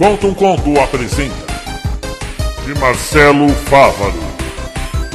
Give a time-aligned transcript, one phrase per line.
[0.00, 1.34] Conta um Conto apresenta.
[2.64, 4.18] De Marcelo Fávaro.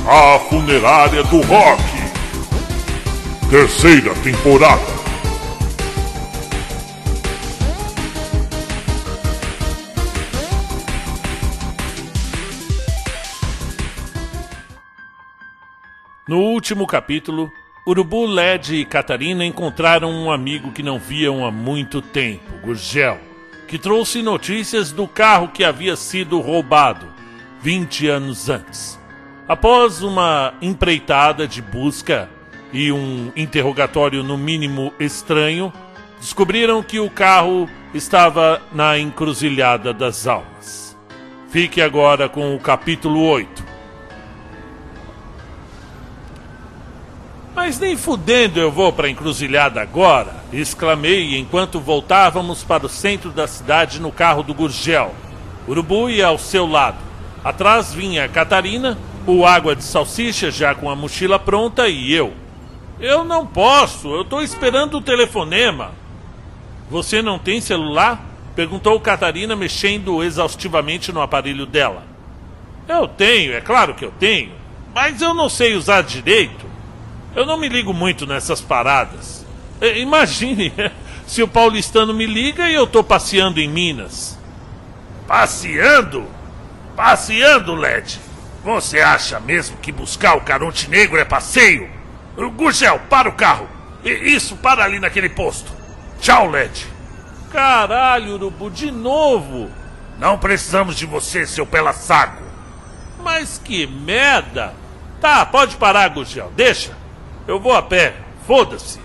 [0.08, 1.82] A Funerária do Rock.
[3.50, 4.84] Terceira temporada.
[16.30, 17.52] No último capítulo,
[17.88, 23.18] Urubu, Led e Catarina encontraram um amigo que não viam há muito tempo, Gurgel,
[23.76, 27.08] que trouxe notícias do carro que havia sido roubado
[27.62, 28.98] 20 anos antes.
[29.50, 32.30] Após uma empreitada de busca
[32.72, 35.74] e um interrogatório no mínimo estranho,
[36.22, 40.98] descobriram que o carro estava na encruzilhada das almas.
[41.50, 43.65] Fique agora com o capítulo 8
[47.66, 53.32] Mas nem fudendo eu vou para a encruzilhada agora, exclamei enquanto voltávamos para o centro
[53.32, 55.16] da cidade no carro do Gurgel.
[55.68, 57.00] Urubu ia ao seu lado.
[57.44, 62.36] Atrás vinha a Catarina, o Água de Salsicha já com a mochila pronta e eu.
[63.00, 65.90] Eu não posso, eu estou esperando o telefonema.
[66.88, 68.24] Você não tem celular?
[68.56, 72.04] Perguntou Catarina, mexendo exaustivamente no aparelho dela.
[72.88, 74.52] Eu tenho, é claro que eu tenho,
[74.94, 76.75] mas eu não sei usar direito.
[77.36, 79.46] Eu não me ligo muito nessas paradas.
[79.82, 80.74] É, imagine
[81.28, 84.40] se o paulistano me liga e eu tô passeando em Minas.
[85.28, 86.26] Passeando?
[86.96, 88.22] Passeando, Led?
[88.64, 91.90] Você acha mesmo que buscar o Caronte Negro é passeio?
[92.56, 93.68] Gurgel, para o carro.
[94.04, 95.72] Isso, para ali naquele posto.
[96.20, 96.88] Tchau, Led.
[97.52, 99.70] Caralho, Urubu, de novo.
[100.18, 102.44] Não precisamos de você, seu pela saco.
[103.22, 104.74] Mas que merda.
[105.20, 107.05] Tá, pode parar, Gurgel, deixa.
[107.48, 108.16] Eu vou a pé,
[108.48, 109.00] foda-se.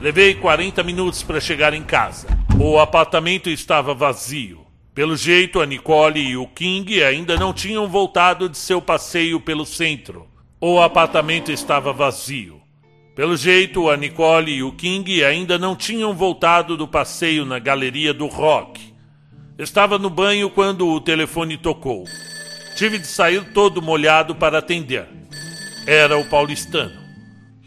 [0.00, 2.26] Levei 40 minutos para chegar em casa.
[2.58, 4.64] O apartamento estava vazio.
[4.94, 9.66] Pelo jeito, a Nicole e o King ainda não tinham voltado de seu passeio pelo
[9.66, 10.26] centro.
[10.58, 12.58] O apartamento estava vazio.
[13.14, 18.14] Pelo jeito, a Nicole e o King ainda não tinham voltado do passeio na galeria
[18.14, 18.94] do rock.
[19.58, 22.04] Estava no banho quando o telefone tocou.
[22.76, 25.06] Tive de sair todo molhado para atender.
[25.86, 27.01] Era o paulistano.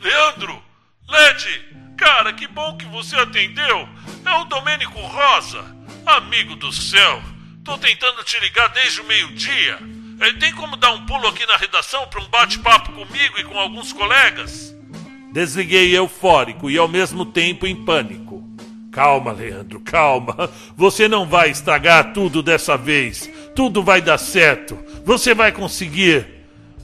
[0.06, 0.62] Leandro!
[1.10, 1.66] Led!
[1.98, 3.90] Cara, que bom que você atendeu!
[4.24, 5.66] É o Domênico Rosa!
[6.06, 7.24] Amigo do céu!
[7.64, 9.80] Tô tentando te ligar desde o meio-dia!
[10.20, 13.58] É, tem como dar um pulo aqui na redação para um bate-papo comigo e com
[13.58, 14.76] alguns colegas?
[15.34, 18.48] Desliguei eufórico e ao mesmo tempo em pânico.
[18.92, 20.52] Calma, Leandro, calma.
[20.78, 23.28] Você não vai estragar tudo dessa vez.
[23.56, 24.78] Tudo vai dar certo.
[25.04, 26.28] Você vai conseguir.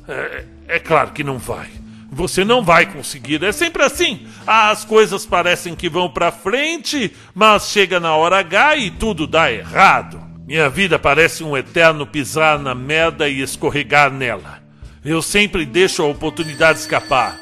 [0.08, 1.81] É, é claro que não vai.
[2.12, 3.42] Você não vai conseguir.
[3.44, 4.28] É sempre assim.
[4.46, 9.52] As coisas parecem que vão para frente, mas chega na hora H e tudo dá
[9.52, 10.22] errado.
[10.46, 14.62] Minha vida parece um eterno pisar na merda e escorregar nela.
[15.04, 17.38] Eu sempre deixo a oportunidade escapar.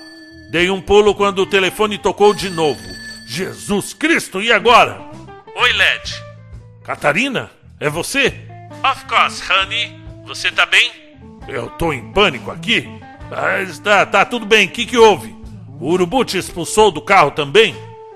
[0.51, 2.81] Dei um pulo quando o telefone tocou de novo.
[3.27, 5.01] Jesus Cristo, e agora?
[5.55, 6.23] Oi, Led.
[6.83, 7.49] Catarina?
[7.79, 8.33] É você?
[8.83, 9.99] Of course, honey.
[10.25, 10.91] Você tá bem?
[11.47, 12.87] Eu tô em pânico aqui.
[13.29, 15.35] Mas tá, tá tudo bem, o que, que houve?
[15.79, 17.73] O urubu te expulsou do carro também?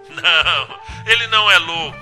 [0.09, 1.97] Não, ele não é louco.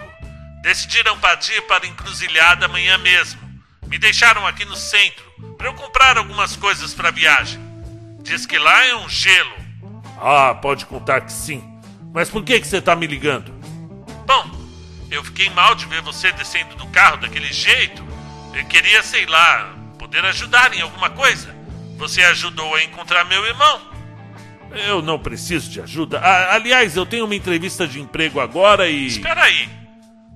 [0.64, 3.40] Decidiram partir para a encruzilhada amanhã mesmo.
[3.88, 5.24] Me deixaram aqui no centro
[5.58, 7.60] para eu comprar algumas coisas para a viagem.
[8.22, 9.54] Diz que lá é um gelo.
[10.20, 11.64] Ah, pode contar que sim.
[12.14, 13.52] Mas por que, que você tá me ligando?
[14.26, 14.52] Bom,
[15.10, 18.04] eu fiquei mal de ver você descendo do carro daquele jeito.
[18.54, 21.56] Eu queria, sei lá, poder ajudar em alguma coisa.
[22.02, 23.80] Você ajudou a encontrar meu irmão.
[24.88, 26.20] Eu não preciso de ajuda.
[26.20, 29.06] Ah, aliás, eu tenho uma entrevista de emprego agora e.
[29.06, 29.70] Espera aí.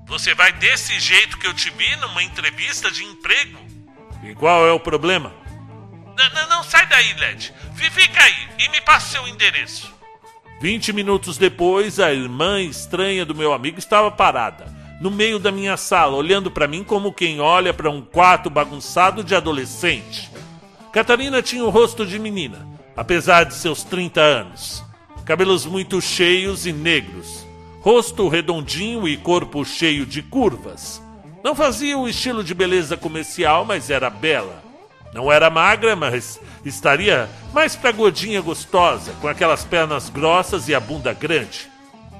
[0.05, 3.57] Você vai desse jeito que eu te vi numa entrevista de emprego?
[4.23, 5.33] E qual é o problema?
[6.15, 7.51] Não, não, não sai daí, Led.
[7.73, 9.91] Fica aí e me passe seu endereço.
[10.61, 14.71] Vinte minutos depois, a irmã estranha do meu amigo estava parada,
[15.01, 19.23] no meio da minha sala, olhando para mim como quem olha para um quarto bagunçado
[19.23, 20.34] de adolescente.
[20.95, 22.65] Catarina tinha o rosto de menina,
[22.95, 24.81] apesar de seus 30 anos.
[25.25, 27.45] Cabelos muito cheios e negros,
[27.81, 31.03] rosto redondinho e corpo cheio de curvas.
[31.43, 34.63] Não fazia o estilo de beleza comercial, mas era bela.
[35.13, 40.79] Não era magra, mas estaria mais pra gordinha gostosa, com aquelas pernas grossas e a
[40.79, 41.69] bunda grande.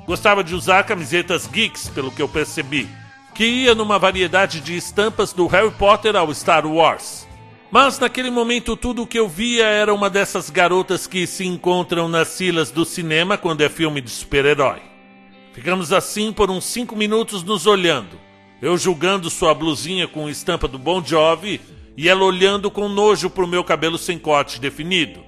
[0.05, 2.89] Gostava de usar camisetas geeks, pelo que eu percebi,
[3.33, 7.25] que ia numa variedade de estampas do Harry Potter ao Star Wars.
[7.71, 12.07] Mas naquele momento tudo o que eu via era uma dessas garotas que se encontram
[12.07, 14.81] nas filas do cinema quando é filme de super-herói.
[15.53, 18.19] Ficamos assim por uns cinco minutos nos olhando.
[18.61, 21.59] Eu julgando sua blusinha com estampa do Bon Jovi
[21.97, 25.21] e ela olhando com nojo pro meu cabelo sem corte definido.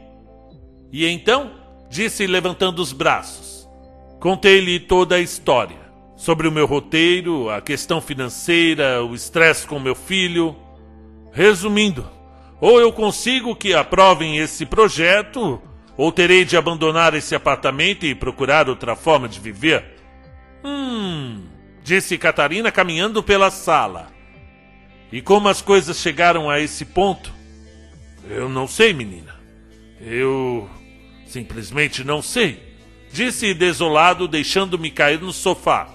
[0.91, 1.51] E então,
[1.89, 3.67] disse levantando os braços.
[4.19, 5.87] Contei-lhe toda a história.
[6.15, 10.55] Sobre o meu roteiro, a questão financeira, o estresse com meu filho.
[11.31, 12.09] Resumindo,
[12.59, 15.61] ou eu consigo que aprovem esse projeto,
[15.95, 19.95] ou terei de abandonar esse apartamento e procurar outra forma de viver.
[20.63, 21.43] Hum,
[21.83, 24.11] disse Catarina caminhando pela sala.
[25.11, 27.33] E como as coisas chegaram a esse ponto?
[28.29, 29.35] Eu não sei, menina.
[30.01, 30.69] Eu
[31.25, 32.61] simplesmente não sei.
[33.11, 35.89] Disse desolado, deixando-me cair no sofá.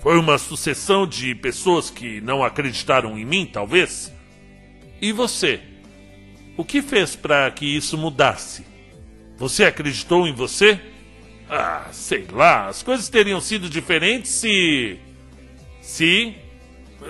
[0.00, 4.12] Foi uma sucessão de pessoas que não acreditaram em mim, talvez?
[5.02, 5.60] E você?
[6.58, 8.66] O que fez para que isso mudasse?
[9.36, 10.80] Você acreditou em você?
[11.48, 14.98] Ah, sei lá, as coisas teriam sido diferentes se.
[15.80, 16.34] Se.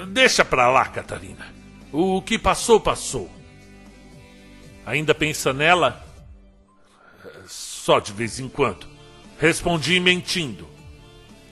[0.09, 1.47] Deixa pra lá, Catarina.
[1.91, 3.31] O que passou, passou.
[4.85, 6.05] Ainda pensa nela?
[7.47, 8.87] Só de vez em quando.
[9.41, 10.69] Respondi mentindo.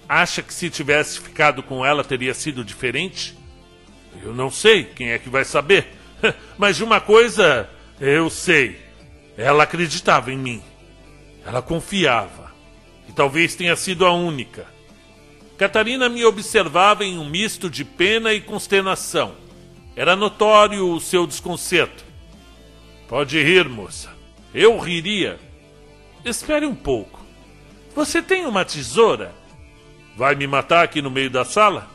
[0.07, 3.35] Acha que se tivesse ficado com ela teria sido diferente?
[4.23, 5.97] Eu não sei, quem é que vai saber?
[6.59, 7.71] Mas de uma coisa
[8.01, 8.79] eu sei.
[9.37, 10.63] Ela acreditava em mim.
[11.45, 12.53] Ela confiava.
[13.09, 14.67] E talvez tenha sido a única.
[15.57, 19.35] Catarina me observava em um misto de pena e consternação.
[19.95, 22.05] Era notório o seu desconcerto.
[23.09, 24.11] Pode rir, moça.
[24.53, 25.39] Eu riria.
[26.25, 27.25] Espere um pouco.
[27.95, 29.33] Você tem uma tesoura?
[30.17, 31.89] Vai me matar aqui no meio da sala?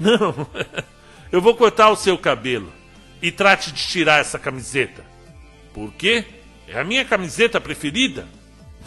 [0.00, 0.46] Não.
[1.30, 2.72] Eu vou cortar o seu cabelo.
[3.20, 5.11] E trate de tirar essa camiseta.
[5.72, 6.24] Por quê?
[6.68, 8.26] É a minha camiseta preferida.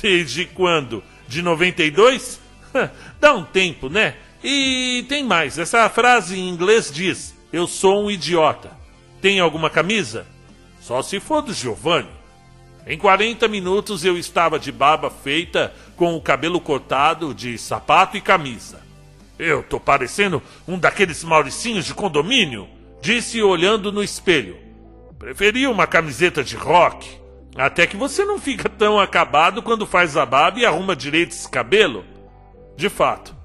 [0.02, 1.04] Desde quando?
[1.28, 2.40] De 92?
[3.20, 4.16] Dá um tempo, né?
[4.44, 5.58] E tem mais.
[5.58, 8.72] Essa frase em inglês diz: Eu sou um idiota.
[9.22, 10.28] Tem alguma camisa?
[10.80, 12.10] Só se for do Giovanni.
[12.86, 18.22] Em 40 minutos eu estava de barba feita, com o cabelo cortado, de sapato e
[18.22, 18.86] camisa.
[19.40, 22.68] Eu tô parecendo um daqueles mauricinhos de condomínio,
[23.02, 24.65] disse olhando no espelho.
[25.26, 27.20] Preferia uma camiseta de rock.
[27.56, 31.50] Até que você não fica tão acabado quando faz a barba e arruma direito esse
[31.50, 32.06] cabelo.
[32.78, 33.36] De fato,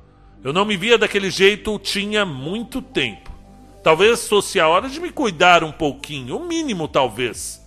[0.44, 3.32] eu não me via daquele jeito tinha muito tempo.
[3.82, 7.66] Talvez fosse a hora de me cuidar um pouquinho, o mínimo talvez.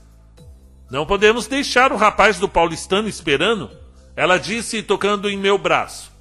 [0.92, 3.72] Não podemos deixar o rapaz do paulistano esperando,
[4.16, 6.12] ela disse tocando em meu braço.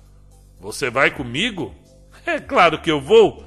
[0.59, 1.75] Você vai comigo?
[2.25, 3.45] É claro que eu vou.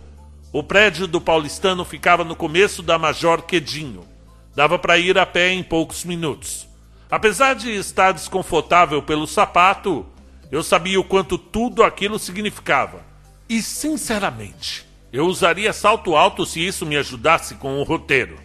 [0.53, 4.13] O prédio do paulistano ficava no começo da Major Quedinho.
[4.55, 6.65] Dava para ir a pé em poucos minutos.
[7.11, 10.05] Apesar de estar desconfortável pelo sapato,
[10.51, 13.05] eu sabia o quanto tudo aquilo significava.
[13.49, 18.37] E, sinceramente, eu usaria salto alto se isso me ajudasse com o roteiro.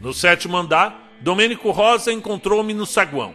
[0.00, 3.34] No sétimo andar, Domênico Rosa encontrou-me no saguão.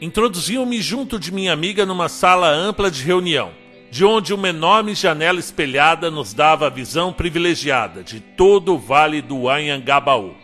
[0.00, 3.52] Introduziu-me junto de minha amiga numa sala ampla de reunião,
[3.90, 9.22] de onde uma enorme janela espelhada nos dava a visão privilegiada de todo o vale
[9.22, 10.43] do Anhangabaú.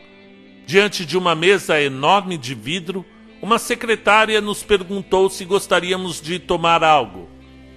[0.71, 3.05] Diante de uma mesa enorme de vidro,
[3.43, 7.29] uma secretária nos perguntou se gostaríamos de tomar algo.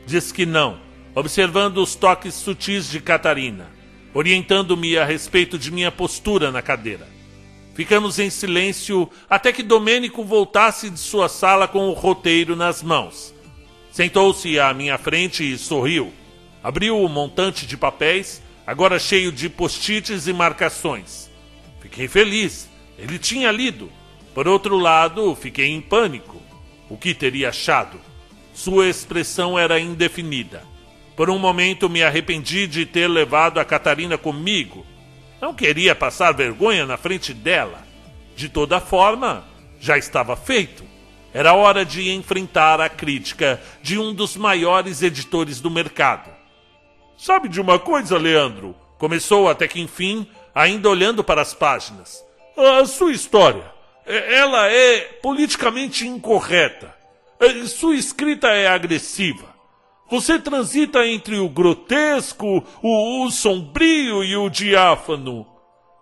[0.05, 0.79] Diz que não,
[1.15, 3.67] observando os toques sutis de Catarina,
[4.13, 7.07] orientando-me a respeito de minha postura na cadeira.
[7.73, 13.33] Ficamos em silêncio até que Domênico voltasse de sua sala com o roteiro nas mãos.
[13.91, 16.13] Sentou-se à minha frente e sorriu.
[16.63, 21.27] Abriu o montante de papéis, agora cheio de post-its e marcações.
[21.81, 23.91] Fiquei feliz ele tinha lido.
[24.33, 26.41] Por outro lado, fiquei em pânico.
[26.89, 27.99] O que teria achado?
[28.53, 30.63] Sua expressão era indefinida.
[31.15, 34.85] Por um momento me arrependi de ter levado a Catarina comigo.
[35.41, 37.85] Não queria passar vergonha na frente dela.
[38.35, 39.45] De toda forma,
[39.79, 40.83] já estava feito.
[41.33, 46.31] Era hora de enfrentar a crítica de um dos maiores editores do mercado.
[47.17, 48.75] Sabe de uma coisa, Leandro?
[48.97, 52.23] Começou até que enfim, ainda olhando para as páginas.
[52.55, 53.63] A sua história,
[54.05, 56.93] é, ela é politicamente incorreta.
[57.39, 59.53] É, sua escrita é agressiva.
[60.09, 65.47] Você transita entre o grotesco, o, o sombrio e o diáfano.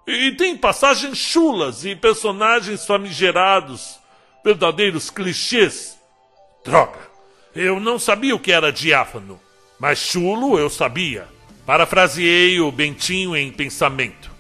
[0.05, 3.99] E tem passagens chulas e personagens famigerados,
[4.43, 5.97] verdadeiros clichês.
[6.65, 6.99] Droga,
[7.55, 9.39] eu não sabia o que era diáfano,
[9.79, 11.27] mas chulo eu sabia.
[11.65, 14.30] Parafraseei o Bentinho em pensamento.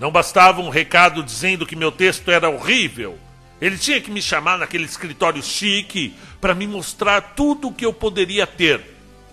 [0.00, 3.16] Não bastava um recado dizendo que meu texto era horrível.
[3.60, 7.92] Ele tinha que me chamar naquele escritório chique para me mostrar tudo o que eu
[7.92, 8.80] poderia ter.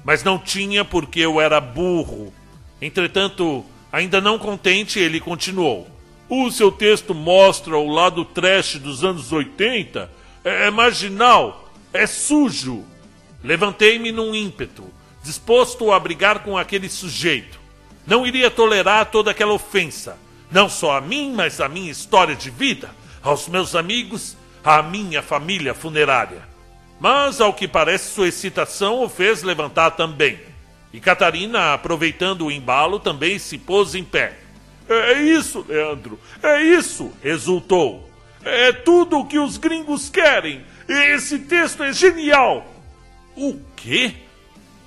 [0.06, 2.32] Mas não tinha porque eu era burro.
[2.80, 5.88] Entretanto, Ainda não contente, ele continuou.
[6.30, 10.12] O seu texto mostra o lado trash dos anos 80.
[10.44, 12.84] É, é marginal, é sujo.
[13.44, 14.84] Levantei-me num ímpeto,
[15.24, 17.60] disposto a brigar com aquele sujeito.
[18.06, 20.18] Não iria tolerar toda aquela ofensa,
[20.52, 22.90] não só a mim, mas a minha história de vida,
[23.22, 26.42] aos meus amigos, à minha família funerária.
[27.00, 30.40] Mas, ao que parece, sua excitação o fez levantar também.
[30.92, 34.38] E Catarina, aproveitando o embalo, também se pôs em pé.
[34.90, 38.10] É isso, Leandro, é isso, exultou.
[38.44, 40.64] É tudo o que os gringos querem.
[40.88, 42.66] Esse texto é genial.
[43.36, 44.14] O quê?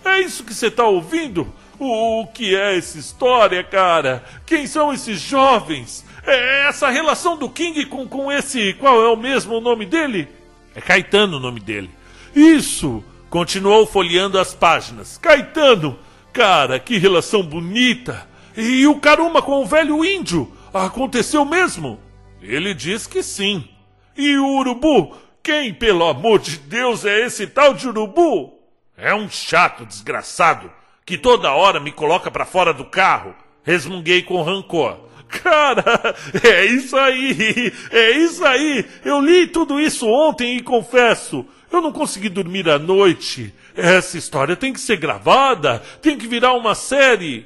[0.05, 1.53] É isso que você está ouvindo?
[1.83, 4.23] O, que é essa história, cara?
[4.45, 6.05] Quem são esses jovens?
[6.27, 8.75] É essa relação do King com, com esse.
[8.75, 10.29] Qual é o mesmo nome dele?
[10.75, 11.89] É Caetano o nome dele.
[12.37, 13.03] Isso!
[13.31, 15.17] Continuou folheando as páginas.
[15.17, 15.99] Caetano!
[16.35, 18.29] Cara, que relação bonita!
[18.55, 20.53] E o caruma com o velho índio?
[20.75, 21.99] Aconteceu mesmo?
[22.43, 23.67] Ele diz que sim.
[24.15, 25.17] E o urubu?
[25.43, 28.53] Quem, pelo amor de Deus, é esse tal de urubu?
[28.99, 30.71] É um chato desgraçado
[31.11, 33.35] que toda hora me coloca para fora do carro.
[33.65, 34.97] Resmunguei com rancor.
[35.29, 38.87] Cara, é isso aí, é isso aí.
[39.05, 43.53] Eu li tudo isso ontem e confesso, eu não consegui dormir à noite.
[43.75, 47.45] Essa história tem que ser gravada, tem que virar uma série.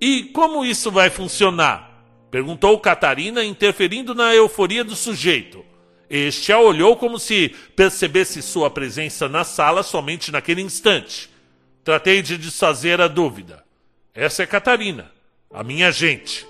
[0.00, 2.04] E como isso vai funcionar?
[2.30, 5.64] Perguntou Catarina, interferindo na euforia do sujeito.
[6.08, 11.31] Este a olhou como se percebesse sua presença na sala somente naquele instante.
[11.84, 13.64] Tratei de desfazer a dúvida.
[14.14, 15.10] Essa é Catarina,
[15.52, 16.46] a minha gente.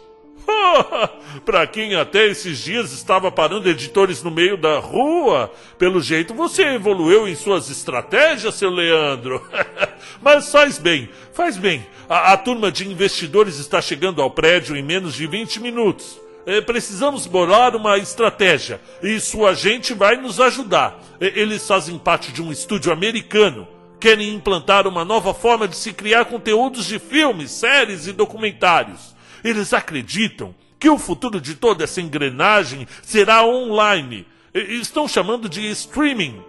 [1.45, 6.65] Para quem até esses dias estava parando editores no meio da rua, pelo jeito você
[6.75, 9.47] evoluiu em suas estratégias, seu Leandro.
[10.21, 11.87] Mas faz bem, faz bem.
[12.09, 16.21] A, a, turma de investidores está chegando ao prédio em menos de 20 minutos.
[16.45, 21.01] É, precisamos bolar uma estratégia e sua gente vai nos ajudar.
[21.21, 23.67] É, eles fazem parte de um estúdio americano.
[24.03, 29.15] Querem implantar uma nova forma de se criar conteúdos de filmes, séries e documentários.
[29.45, 34.27] Eles acreditam que o futuro de toda essa engrenagem será online.
[34.53, 36.43] Estão chamando de streaming.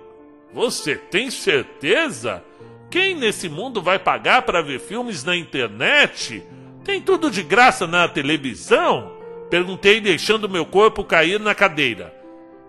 [0.52, 2.44] Você tem certeza?
[2.90, 6.44] Quem nesse mundo vai pagar para ver filmes na internet?
[6.84, 9.14] Tem tudo de graça na televisão?
[9.52, 12.12] Perguntei, deixando meu corpo cair na cadeira.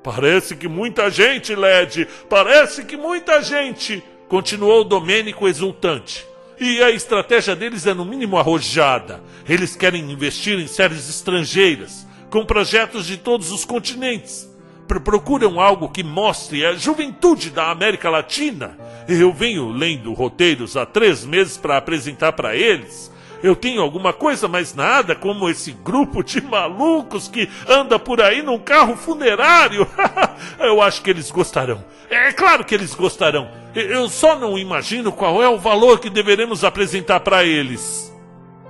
[0.02, 2.06] Parece que muita gente, Led.
[2.28, 4.04] Parece que muita gente.
[4.28, 6.26] Continuou Domênico exultante.
[6.58, 9.22] E a estratégia deles é no mínimo arrojada.
[9.48, 14.48] Eles querem investir em séries estrangeiras, com projetos de todos os continentes.
[14.86, 18.78] Procuram algo que mostre a juventude da América Latina.
[19.08, 23.10] Eu venho lendo roteiros há três meses para apresentar para eles.
[23.44, 28.40] Eu tenho alguma coisa, mas nada como esse grupo de malucos que anda por aí
[28.40, 29.86] num carro funerário.
[30.58, 31.84] Eu acho que eles gostarão.
[32.08, 33.50] É claro que eles gostarão.
[33.74, 38.10] Eu só não imagino qual é o valor que deveremos apresentar para eles.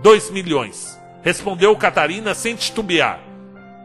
[0.03, 3.21] Dois milhões, respondeu Catarina sem titubear.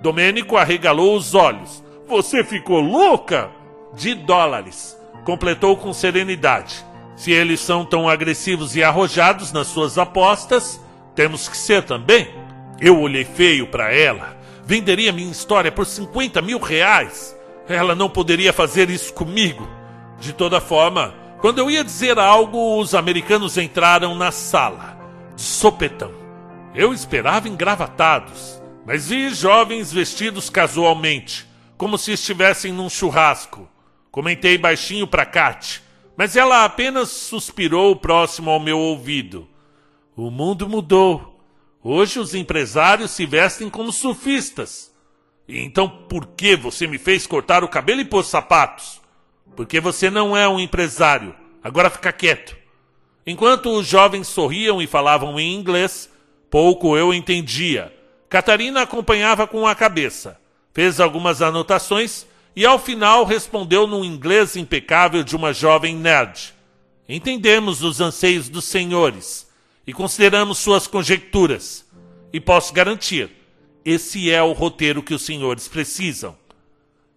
[0.02, 1.84] Domênico arregalou os olhos.
[2.08, 3.52] Você ficou louca?
[3.94, 6.84] De dólares, completou com serenidade.
[7.20, 10.80] Se eles são tão agressivos e arrojados nas suas apostas,
[11.14, 12.34] temos que ser também.
[12.80, 14.38] Eu olhei feio para ela.
[14.64, 17.38] Venderia minha história por 50 mil reais.
[17.68, 19.68] Ela não poderia fazer isso comigo.
[20.18, 24.98] De toda forma, quando eu ia dizer algo, os americanos entraram na sala,
[25.36, 26.14] de sopetão.
[26.74, 31.46] Eu esperava engravatados, mas vi jovens vestidos casualmente,
[31.76, 33.68] como se estivessem num churrasco.
[34.10, 35.89] Comentei baixinho para Kat
[36.20, 39.48] mas ela apenas suspirou próximo ao meu ouvido.
[40.18, 41.42] O mundo mudou.
[41.82, 44.94] Hoje os empresários se vestem como surfistas.
[45.48, 49.00] E então por que você me fez cortar o cabelo e pôr sapatos?
[49.56, 51.34] Porque você não é um empresário.
[51.64, 52.58] Agora fica quieto.
[53.26, 56.12] Enquanto os jovens sorriam e falavam em inglês,
[56.50, 57.96] pouco eu entendia.
[58.28, 60.38] Catarina acompanhava com a cabeça.
[60.74, 66.54] Fez algumas anotações e ao final respondeu num inglês impecável de uma jovem nerd.
[67.08, 69.50] Entendemos os anseios dos senhores
[69.86, 71.86] e consideramos suas conjecturas.
[72.32, 73.32] E posso garantir,
[73.84, 76.38] esse é o roteiro que os senhores precisam.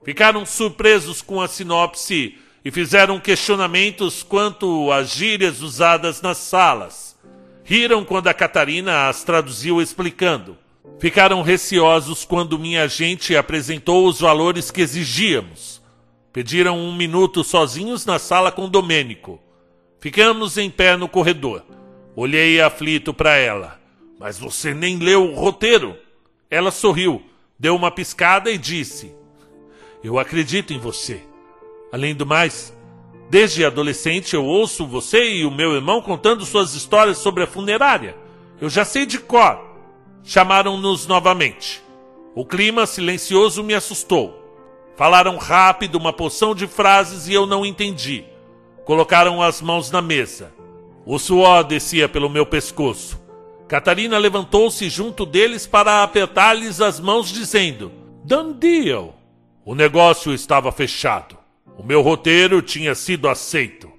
[0.05, 7.17] Ficaram surpresos com a sinopse e fizeram questionamentos quanto às gírias usadas nas salas.
[7.65, 10.57] Riram quando a Catarina as traduziu explicando.
[10.99, 15.83] Ficaram receosos quando minha gente apresentou os valores que exigíamos.
[16.33, 19.41] Pediram um minuto sozinhos na sala com Domênico.
[20.01, 21.65] Ficamos em pé no corredor.
[22.17, 23.81] Olhei aflito para ela.
[24.19, 25.97] Mas você nem leu o roteiro.
[26.51, 27.23] Ela sorriu,
[27.59, 29.13] deu uma piscada e disse:
[30.03, 31.23] Eu acredito em você.
[31.93, 32.73] Além do mais,
[33.29, 38.17] desde adolescente eu ouço você e o meu irmão contando suas histórias sobre a funerária.
[38.61, 39.72] Eu já sei de cor.
[40.25, 41.83] Chamaram-nos novamente.
[42.35, 44.39] O clima silencioso me assustou.
[44.97, 48.25] Falaram rápido uma porção de frases e eu não entendi.
[48.85, 50.53] Colocaram as mãos na mesa.
[51.05, 53.21] O suor descia pelo meu pescoço.
[53.67, 57.91] Catarina levantou-se junto deles para apertar-lhes as mãos, dizendo:
[58.23, 59.17] Done deal.
[59.65, 61.37] O negócio estava fechado.
[61.77, 63.91] O meu roteiro tinha sido aceito.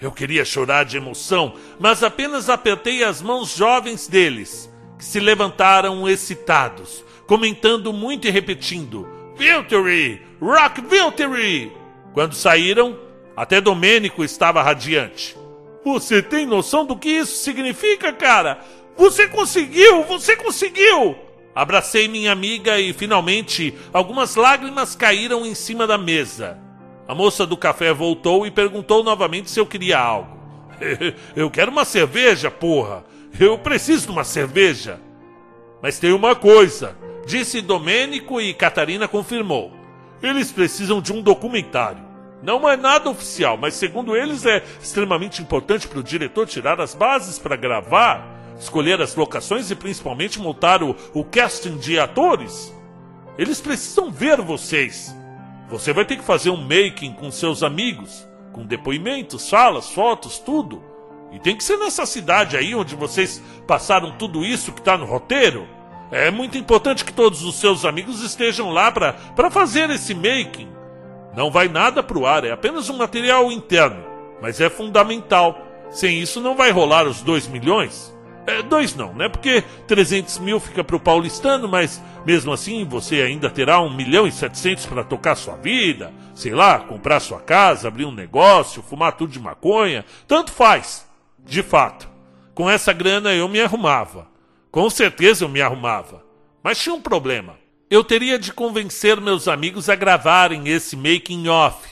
[0.00, 7.04] Eu queria chorar de emoção, mas apenas apertei as mãos jovens deles, se levantaram excitados,
[7.26, 10.22] comentando muito e repetindo: Victory!
[10.40, 11.72] Rock Victory!
[12.12, 12.98] Quando saíram,
[13.36, 15.36] até Domênico estava radiante.
[15.84, 18.60] Você tem noção do que isso significa, cara?
[18.96, 20.02] Você conseguiu!
[20.04, 21.16] Você conseguiu!
[21.54, 26.58] Abracei minha amiga e finalmente algumas lágrimas caíram em cima da mesa.
[27.08, 30.36] A moça do café voltou e perguntou novamente se eu queria algo.
[31.34, 33.04] Eu quero uma cerveja, porra!
[33.38, 34.98] Eu preciso de uma cerveja!
[35.82, 39.72] Mas tem uma coisa, disse Domênico e Catarina confirmou.
[40.22, 42.02] Eles precisam de um documentário.
[42.42, 46.94] Não é nada oficial, mas segundo eles é extremamente importante para o diretor tirar as
[46.94, 48.26] bases para gravar,
[48.58, 52.74] escolher as locações e principalmente montar o, o casting de atores.
[53.36, 55.14] Eles precisam ver vocês.
[55.68, 60.82] Você vai ter que fazer um making com seus amigos, com depoimentos, falas, fotos, tudo.
[61.36, 65.04] E tem que ser nessa cidade aí onde vocês passaram tudo isso que está no
[65.04, 65.68] roteiro.
[66.10, 70.70] É muito importante que todos os seus amigos estejam lá para fazer esse making.
[71.36, 74.02] Não vai nada para o ar, é apenas um material interno,
[74.40, 75.58] mas é fundamental.
[75.90, 78.16] Sem isso não vai rolar os 2 milhões.
[78.46, 79.28] É, dois não, né?
[79.28, 84.26] Porque 300 mil fica para o paulistano, mas mesmo assim você ainda terá 1 milhão
[84.26, 89.12] e 700 para tocar sua vida, sei lá, comprar sua casa, abrir um negócio, fumar
[89.12, 91.05] tudo de maconha, tanto faz.
[91.46, 92.10] De fato,
[92.54, 94.26] com essa grana eu me arrumava.
[94.68, 96.24] Com certeza eu me arrumava.
[96.60, 97.56] Mas tinha um problema.
[97.88, 101.88] Eu teria de convencer meus amigos a gravarem esse making off.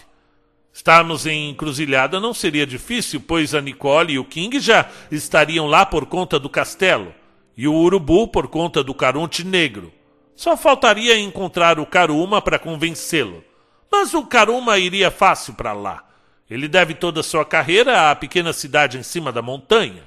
[0.73, 5.87] Estarmos em encruzilhada não seria difícil, pois a Nicole e o King já estariam lá
[5.87, 7.15] por conta do castelo,
[7.57, 9.93] e o Urubu por conta do Caronte Negro.
[10.35, 13.45] Só faltaria encontrar o Karuma para convencê-lo.
[13.91, 16.03] Mas o Karuma iria fácil para lá.
[16.51, 20.03] Ele deve toda a sua carreira à pequena cidade em cima da montanha.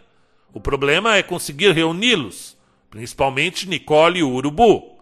[0.54, 2.58] O problema é conseguir reuni-los
[2.90, 4.98] principalmente Nicole e o Urubu.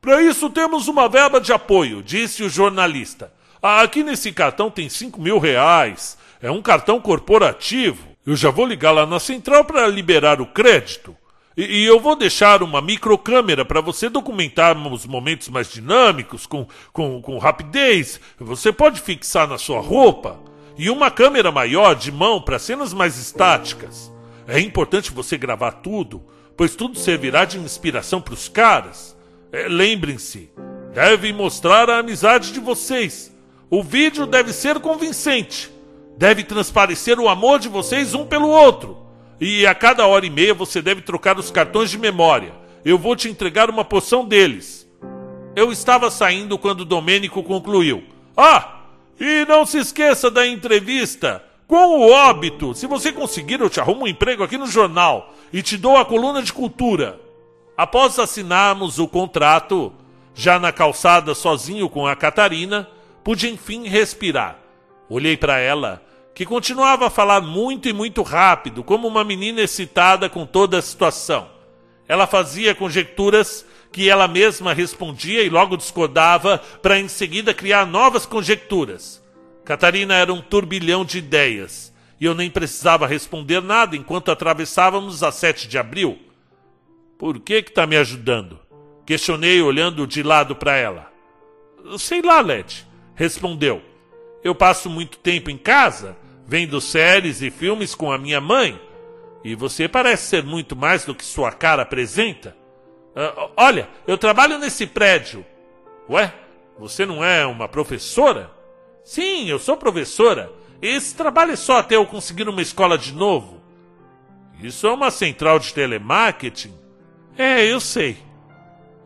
[0.00, 3.32] Para isso temos uma verba de apoio, disse o jornalista.
[3.62, 6.16] Aqui nesse cartão tem cinco mil reais.
[6.40, 8.08] É um cartão corporativo.
[8.24, 11.14] Eu já vou ligar lá na central para liberar o crédito.
[11.60, 16.66] E, e, eu vou deixar uma microcâmera para você documentar os momentos mais dinâmicos, com,
[16.92, 18.20] com, com rapidez.
[18.38, 20.40] Você pode fixar na sua roupa.
[20.78, 24.10] E uma câmera maior de mão para cenas mais estáticas.
[24.46, 26.24] É importante você gravar tudo
[26.60, 29.16] pois tudo servirá de inspiração para os caras.
[29.50, 30.50] É, Lembrem-se,
[30.92, 33.34] devem mostrar a amizade de vocês.
[33.70, 35.70] O vídeo deve ser convincente.
[36.18, 38.99] Deve transparecer o amor de vocês um pelo outro.
[39.40, 42.52] E a cada hora e meia você deve trocar os cartões de memória.
[42.84, 44.86] Eu vou te entregar uma porção deles.
[45.56, 48.04] Eu estava saindo quando Domênico concluiu.
[48.36, 48.80] Ah,
[49.18, 52.74] e não se esqueça da entrevista com o óbito.
[52.74, 56.04] Se você conseguir, eu te arrumo um emprego aqui no jornal e te dou a
[56.04, 57.18] coluna de cultura.
[57.76, 59.92] Após assinarmos o contrato,
[60.34, 62.88] já na calçada sozinho com a Catarina,
[63.24, 64.58] pude enfim respirar.
[65.08, 66.02] Olhei para ela,
[66.34, 70.82] que continuava a falar muito e muito rápido, como uma menina excitada com toda a
[70.82, 71.48] situação.
[72.08, 78.24] Ela fazia conjecturas que ela mesma respondia e logo discordava para em seguida criar novas
[78.24, 79.22] conjecturas.
[79.64, 85.32] Catarina era um turbilhão de ideias e eu nem precisava responder nada enquanto atravessávamos a
[85.32, 86.18] 7 de abril.
[87.18, 88.58] Por que que tá me ajudando?
[89.06, 91.12] Questionei olhando de lado para ela.
[91.98, 93.89] Sei lá, Led, respondeu.
[94.42, 98.80] Eu passo muito tempo em casa, vendo séries e filmes com a minha mãe,
[99.44, 102.56] e você parece ser muito mais do que sua cara apresenta.
[103.10, 105.44] Uh, olha, eu trabalho nesse prédio.
[106.08, 106.32] Ué,
[106.78, 108.50] você não é uma professora?
[109.04, 110.52] Sim, eu sou professora.
[110.80, 113.60] Esse trabalho é só até eu conseguir uma escola de novo.
[114.62, 116.74] Isso é uma central de telemarketing?
[117.36, 118.18] É, eu sei.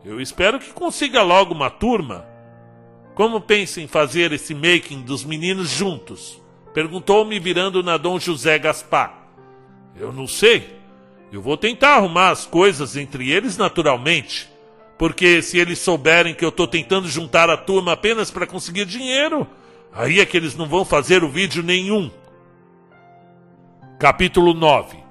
[0.03, 2.25] Eu espero que consiga logo uma turma.
[3.15, 6.41] Como pensa em fazer esse making dos meninos juntos?
[6.73, 9.29] Perguntou-me virando na Dom José Gaspar.
[9.97, 10.77] Eu não sei.
[11.31, 14.49] Eu vou tentar arrumar as coisas entre eles naturalmente.
[14.97, 19.47] Porque se eles souberem que eu tô tentando juntar a turma apenas para conseguir dinheiro,
[19.93, 22.11] aí é que eles não vão fazer o vídeo nenhum.
[23.97, 25.04] Capítulo 9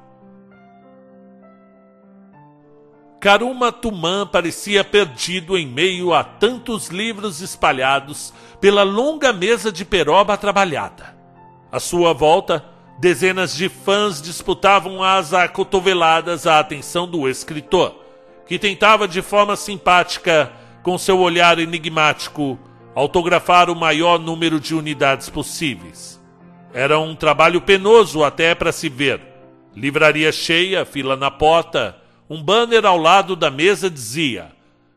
[3.25, 10.37] Karuma Tumã parecia perdido em meio a tantos livros espalhados pela longa mesa de peroba
[10.37, 11.17] trabalhada.
[11.73, 12.63] À sua volta,
[13.01, 17.95] dezenas de fãs disputavam as acotoveladas a atenção do escritor,
[18.47, 22.59] que tentava de forma simpática, com seu olhar enigmático,
[22.95, 26.23] autografar o maior número de unidades possíveis.
[26.75, 29.23] Era um trabalho penoso até para se ver.
[29.75, 32.04] Livraria cheia, fila na porta
[32.35, 34.51] um banner ao lado da mesa dizia: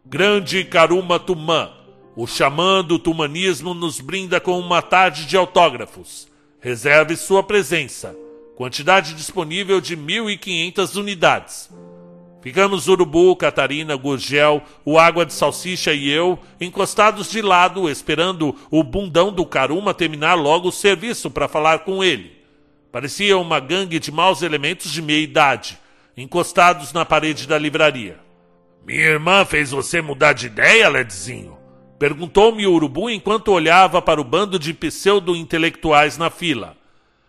[0.04, 1.70] Grande Karuma Tumã,
[2.16, 6.28] o xamã do tumanismo nos brinda com uma tarde de autógrafos.
[6.60, 8.18] Reserve sua presença.
[8.56, 11.70] Quantidade disponível de 1.500 unidades.
[12.42, 18.84] Ficamos Urubu, Catarina, Gurgel, o Água de Salsicha e eu encostados de lado, esperando o
[18.84, 22.36] bundão do Karuma terminar logo o serviço para falar com ele.
[22.92, 25.78] Parecia uma gangue de maus elementos de meia idade
[26.18, 28.18] encostados na parede da livraria.
[28.84, 31.56] Minha irmã fez você mudar de ideia, Ledzinho?
[32.00, 36.76] Perguntou-me o urubu enquanto olhava para o bando de pseudo-intelectuais na fila.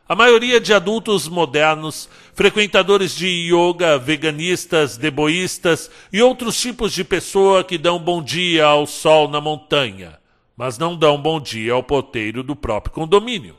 [0.08, 7.62] A maioria de adultos modernos, frequentadores de yoga, veganistas, deboístas e outros tipos de pessoa
[7.62, 10.18] que dão bom dia ao sol na montanha,
[10.56, 13.54] mas não dão bom dia ao poteiro do próprio condomínio.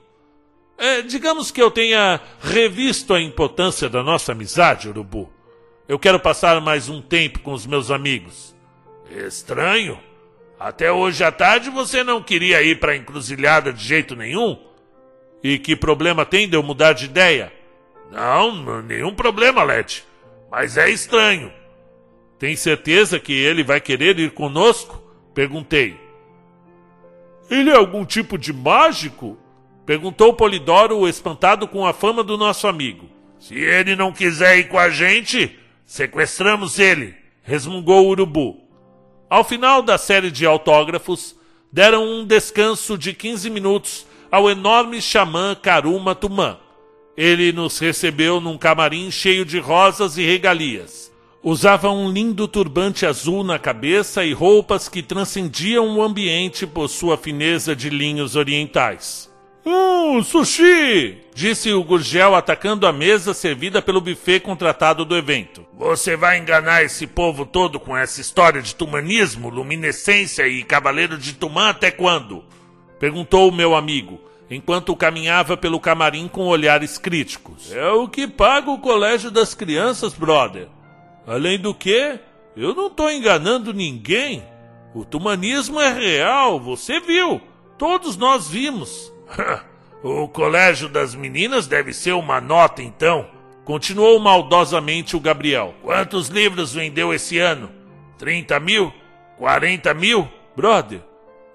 [0.79, 5.29] É, digamos que eu tenha revisto a importância da nossa amizade, Urubu.
[5.89, 8.55] Eu quero passar mais um tempo com os meus amigos.
[9.11, 9.99] Estranho.
[10.57, 14.57] Até hoje à tarde você não queria ir para a encruzilhada de jeito nenhum?
[15.43, 17.51] E que problema tem de eu mudar de ideia?
[18.09, 20.05] Não, nenhum problema, Led.
[20.49, 21.51] Mas é estranho.
[22.37, 25.03] Tem certeza que ele vai querer ir conosco?
[25.33, 25.99] Perguntei.
[27.49, 29.37] Ele é algum tipo de mágico?
[29.89, 33.09] Perguntou Polidoro, espantado com a fama do nosso amigo.
[33.39, 38.61] Se ele não quiser ir com a gente, sequestramos ele, resmungou o urubu.
[39.27, 41.35] Ao final da série de autógrafos,
[41.73, 46.59] deram um descanso de 15 minutos ao enorme xamã Karuma Tumã.
[47.17, 51.11] Ele nos recebeu num camarim cheio de rosas e regalias.
[51.41, 57.17] Usava um lindo turbante azul na cabeça e roupas que transcendiam o ambiente por sua
[57.17, 59.28] fineza de linhos orientais.
[59.65, 61.17] Hum, sushi!
[61.35, 65.65] Disse o Gurgel atacando a mesa servida pelo buffet contratado do evento.
[65.73, 71.33] Você vai enganar esse povo todo com essa história de tumanismo, luminescência e cavaleiro de
[71.33, 72.43] Tumã até quando?
[72.99, 74.19] Perguntou o meu amigo,
[74.49, 77.71] enquanto caminhava pelo camarim com olhares críticos.
[77.71, 80.67] É o que paga o colégio das crianças, brother.
[81.27, 82.19] Além do que,
[82.57, 84.43] eu não tô enganando ninguém.
[84.93, 87.39] O tumanismo é real, você viu.
[87.77, 89.13] Todos nós vimos.
[90.03, 93.27] o colégio das meninas deve ser uma nota, então.
[93.63, 95.75] Continuou maldosamente o Gabriel.
[95.83, 97.69] Quantos livros vendeu esse ano?
[98.17, 98.91] 30 mil?
[99.37, 100.27] 40 mil?
[100.55, 101.01] Brother,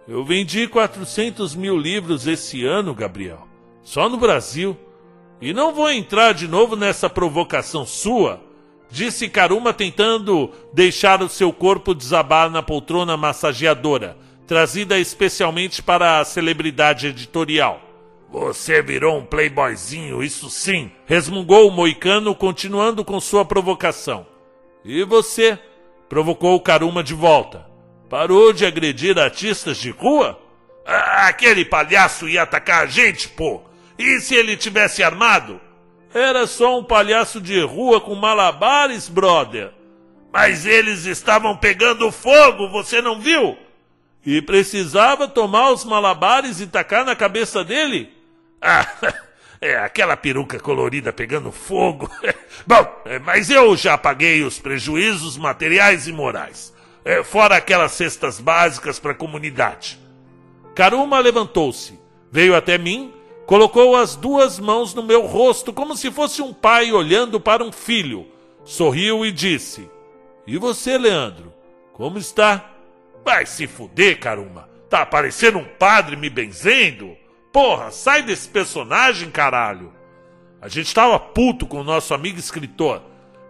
[0.07, 3.49] eu vendi 400 mil livros esse ano, Gabriel.
[3.83, 4.77] Só no Brasil.
[5.41, 8.41] E não vou entrar de novo nessa provocação sua,
[8.91, 16.25] disse Karuma tentando deixar o seu corpo desabar na poltrona massageadora, trazida especialmente para a
[16.25, 17.81] celebridade editorial.
[18.31, 24.27] Você virou um playboyzinho, isso sim, resmungou o moicano, continuando com sua provocação.
[24.85, 25.59] E você?
[26.09, 27.67] provocou o Karuma de volta.
[28.09, 30.39] Parou de agredir artistas de rua?
[30.87, 33.63] Ah, aquele palhaço ia atacar a gente, pô!
[33.99, 35.61] E se ele tivesse armado?
[36.13, 39.73] Era só um palhaço de rua com malabares, brother.
[40.33, 43.57] Mas eles estavam pegando fogo, você não viu?
[44.27, 48.11] E precisava tomar os malabares e tacar na cabeça dele?
[48.61, 48.87] Ah,
[49.61, 52.11] é aquela peruca colorida pegando fogo.
[52.67, 56.73] Bom, é, mas eu já paguei os prejuízos materiais e morais.
[57.05, 60.01] É, fora aquelas cestas básicas para a comunidade.
[60.75, 62.01] Karuma levantou-se,
[62.33, 63.13] veio até mim,
[63.47, 67.71] colocou as duas mãos no meu rosto como se fosse um pai olhando para um
[67.71, 68.27] filho.
[68.65, 69.91] Sorriu e disse:
[70.47, 71.53] E você, Leandro?
[71.93, 72.74] Como está?
[73.25, 74.69] Vai se fuder, caramba.
[74.91, 77.17] Tá parecendo um padre me benzendo?
[77.53, 79.93] Porra, sai desse personagem, caralho.
[80.61, 83.03] A gente tava puto com o nosso amigo escritor.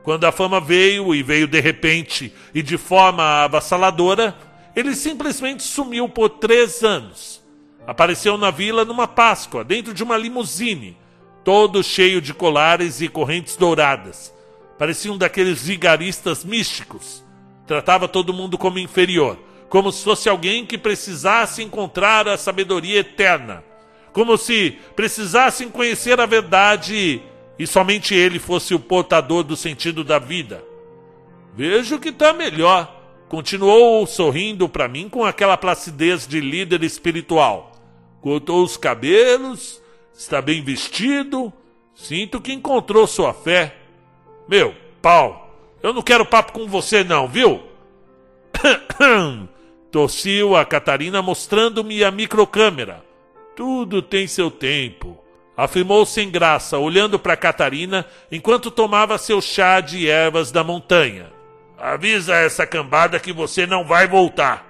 [0.03, 4.37] Quando a fama veio, e veio de repente e de forma avassaladora,
[4.77, 7.43] ele simplesmente sumiu por três anos.
[7.87, 10.97] Apareceu na vila numa Páscoa, dentro de uma limusine,
[11.43, 14.33] todo cheio de colares e correntes douradas.
[14.79, 17.25] Parecia um daqueles vigaristas místicos.
[17.67, 19.39] Tratava todo mundo como inferior,
[19.75, 23.65] como se fosse alguém que precisasse encontrar a sabedoria eterna,
[24.13, 27.21] como se precisassem conhecer a verdade
[27.59, 30.63] e somente ele fosse o portador do sentido da vida.
[31.57, 33.03] Vejo que está melhor.
[33.29, 37.73] Continuou sorrindo para mim com aquela placidez de líder espiritual.
[38.21, 39.83] Cortou os cabelos,
[40.17, 41.53] está bem vestido.
[41.97, 43.75] Sinto que encontrou sua fé.
[44.47, 47.61] Meu, pau, eu não quero papo com você, não, viu?
[49.94, 53.04] Tossiu a Catarina mostrando-me a microcâmera.
[53.54, 55.22] Tudo tem seu tempo
[55.57, 61.33] afirmou sem graça, olhando para Catarina enquanto tomava seu chá de ervas da montanha.
[61.78, 64.66] Avisa essa cambada que você não vai voltar.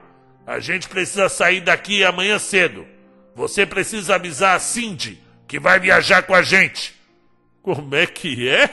[0.46, 2.86] A gente precisa sair daqui amanhã cedo.
[3.34, 6.94] Você precisa avisar a Cindy que vai viajar com a gente.
[7.62, 8.68] Como é que é?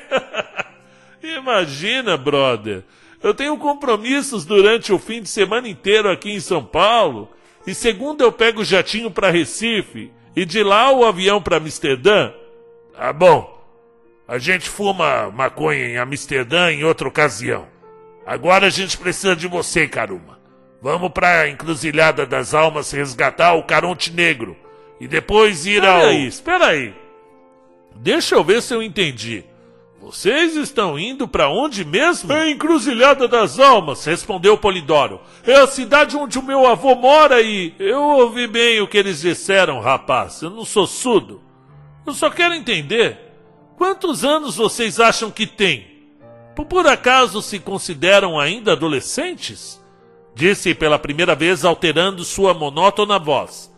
[1.23, 2.83] Imagina, brother.
[3.23, 7.29] Eu tenho compromissos durante o fim de semana inteiro aqui em São Paulo.
[7.65, 10.11] E segunda eu pego o jatinho para Recife.
[10.35, 12.31] E de lá o avião para Amsterdã?
[12.97, 13.61] Ah, bom.
[14.27, 17.67] A gente fuma maconha em Amsterdã em outra ocasião.
[18.25, 20.39] Agora a gente precisa de você, Caruma.
[20.81, 24.57] Vamos para a Encruzilhada das Almas resgatar o Caronte Negro.
[24.99, 26.05] E depois ir espera ao.
[26.05, 26.93] Aí, espera aí.
[27.95, 29.43] Deixa eu ver se eu entendi.
[30.01, 32.33] Vocês estão indo para onde mesmo?
[32.33, 35.21] É Encruzilhada das Almas, respondeu Polidoro.
[35.45, 37.75] É a cidade onde o meu avô mora e.
[37.77, 40.41] Eu ouvi bem o que eles disseram, rapaz.
[40.41, 41.39] Eu não sou surdo.
[42.03, 43.19] Eu só quero entender.
[43.77, 45.45] Quantos anos vocês acham que?
[46.55, 49.79] Por, por acaso se consideram ainda adolescentes?
[50.33, 53.71] Disse pela primeira vez, alterando sua monótona voz.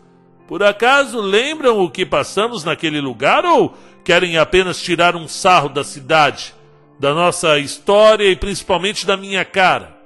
[0.46, 3.74] Por acaso lembram o que passamos naquele lugar ou
[4.04, 6.54] querem apenas tirar um sarro da cidade,
[7.00, 9.96] da nossa história e principalmente da minha cara.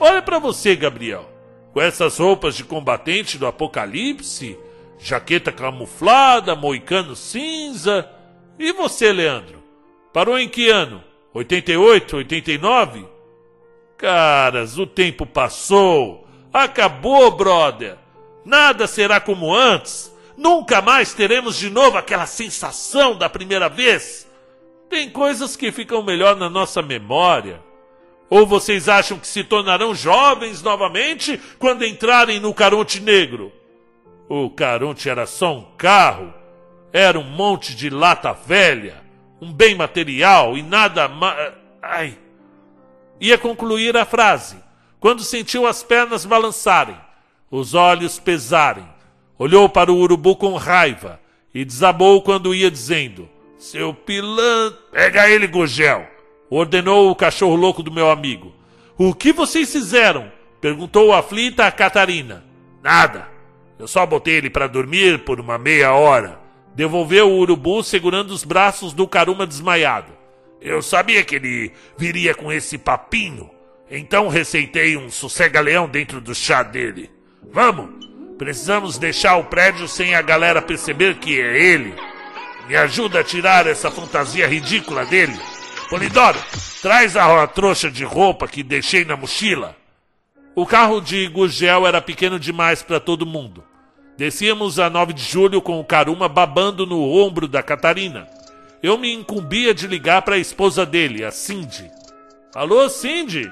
[0.00, 1.28] Olha para você, Gabriel,
[1.72, 4.58] com essas roupas de combatente do apocalipse,
[4.98, 8.08] jaqueta camuflada, moicano cinza.
[8.58, 9.62] E você, Leandro?
[10.12, 11.04] Parou em que ano?
[11.34, 13.06] 88, 89?
[13.96, 16.26] Caras, o tempo passou.
[16.52, 17.96] Acabou, brother.
[18.44, 20.12] Nada será como antes.
[20.38, 24.24] Nunca mais teremos de novo aquela sensação da primeira vez.
[24.88, 27.60] Tem coisas que ficam melhor na nossa memória.
[28.30, 33.52] Ou vocês acham que se tornarão jovens novamente quando entrarem no Caronte Negro?
[34.28, 36.32] O Caronte era só um carro,
[36.92, 39.02] era um monte de lata velha,
[39.40, 41.52] um bem material e nada mais.
[41.82, 42.16] Ai.
[43.20, 44.56] Ia concluir a frase
[45.00, 46.96] quando sentiu as pernas balançarem,
[47.50, 48.97] os olhos pesarem
[49.38, 51.20] Olhou para o urubu com raiva
[51.54, 54.78] e desabou quando ia dizendo: Seu pilantra.
[54.90, 56.06] Pega ele, Gugel!
[56.50, 58.52] Ordenou o cachorro louco do meu amigo.
[58.96, 60.32] O que vocês fizeram?
[60.60, 62.44] Perguntou aflita a Catarina.
[62.82, 63.28] Nada.
[63.78, 66.40] Eu só botei ele para dormir por uma meia hora.
[66.74, 70.12] Devolveu o urubu segurando os braços do caruma desmaiado.
[70.60, 73.48] Eu sabia que ele viria com esse papinho.
[73.88, 77.08] Então receitei um sossega-leão dentro do chá dele.
[77.52, 78.07] Vamos!
[78.38, 81.92] Precisamos deixar o prédio sem a galera perceber que é ele.
[82.68, 85.36] Me ajuda a tirar essa fantasia ridícula dele.
[85.90, 86.38] Polidoro,
[86.80, 89.76] traz a trouxa de roupa que deixei na mochila.
[90.54, 93.64] O carro de Gugel era pequeno demais para todo mundo.
[94.16, 98.28] Descíamos a 9 de julho com o Caruma babando no ombro da Catarina.
[98.82, 101.90] Eu me incumbia de ligar para a esposa dele, a Cindy.
[102.54, 103.50] Alô, Cindy?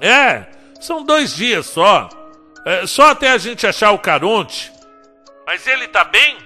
[0.00, 0.46] É,
[0.80, 2.08] são dois dias só.
[2.64, 4.72] É, só até a gente achar o Caronte.
[5.46, 6.36] Mas ele tá bem?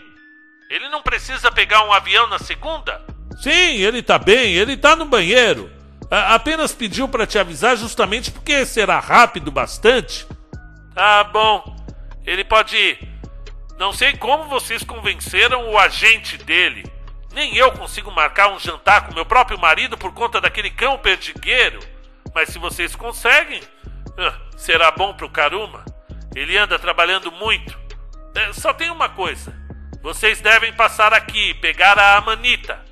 [0.71, 3.01] Ele não precisa pegar um avião na segunda?
[3.41, 5.71] Sim, ele tá bem, ele tá no banheiro.
[6.11, 10.27] A apenas pediu para te avisar justamente porque será rápido bastante.
[10.95, 11.77] Tá bom.
[12.25, 12.99] Ele pode ir.
[13.79, 16.85] Não sei como vocês convenceram o agente dele.
[17.33, 21.81] Nem eu consigo marcar um jantar com meu próprio marido por conta daquele cão perdigueiro.
[22.33, 23.61] Mas se vocês conseguem,
[24.17, 25.85] ah, será bom pro Karuma.
[26.35, 27.79] Ele anda trabalhando muito.
[28.35, 29.55] É, só tem uma coisa.
[30.03, 32.85] Vocês devem passar aqui, pegar a Amanita.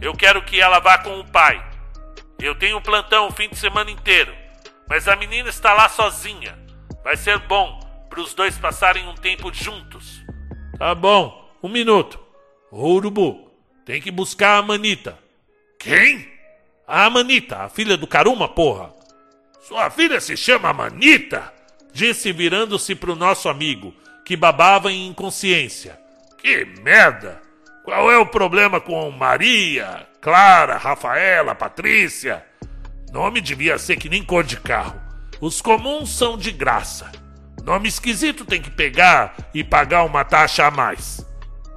[0.00, 1.62] Eu quero que ela vá com o pai.
[2.38, 4.34] Eu tenho um plantão o fim de semana inteiro,
[4.88, 6.58] mas a menina está lá sozinha.
[7.02, 7.80] Vai ser bom
[8.10, 10.22] para os dois passarem um tempo juntos.
[10.78, 12.20] Tá bom, um minuto.
[12.70, 13.50] Ô, Urubu,
[13.84, 15.18] tem que buscar a Amanita.
[15.78, 16.28] Quem?
[16.86, 18.92] A Amanita, a filha do Caruma, porra.
[19.60, 21.53] Sua filha se chama Amanita?
[21.94, 25.98] Disse virando-se para o nosso amigo, que babava em inconsciência.
[26.36, 27.40] Que merda!
[27.84, 32.42] Qual é o problema com Maria, Clara, Rafaela, Patrícia.
[33.12, 34.98] Nome devia ser que nem cor de carro.
[35.38, 37.12] Os comuns são de graça.
[37.62, 41.24] Nome esquisito tem que pegar e pagar uma taxa a mais.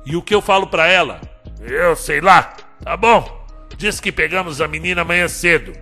[0.06, 1.20] E o que eu falo pra ela?
[1.60, 2.56] Eu sei lá.
[2.82, 3.46] Tá bom.
[3.78, 5.74] Diz que pegamos a menina amanhã cedo.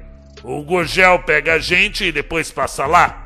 [0.44, 3.25] O Gurgel pega a gente e depois passa lá.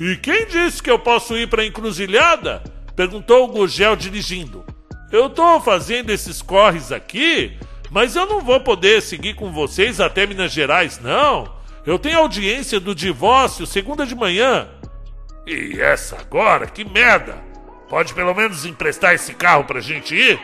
[0.00, 2.62] E quem disse que eu posso ir pra encruzilhada?
[2.96, 4.64] Perguntou o Gurgel dirigindo.
[5.10, 7.56] Eu tô fazendo esses corres aqui,
[7.90, 11.54] mas eu não vou poder seguir com vocês até Minas Gerais, não.
[11.84, 14.68] Eu tenho audiência do divórcio segunda de manhã.
[15.46, 16.66] E essa agora?
[16.66, 17.36] Que merda!
[17.88, 20.40] Pode pelo menos emprestar esse carro pra gente ir?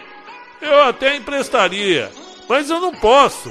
[0.61, 2.11] Eu até emprestaria,
[2.49, 3.51] mas eu não posso.